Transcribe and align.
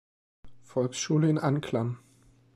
Volksschule 0.63 1.29
in 1.29 1.37
Anklam. 1.37 1.99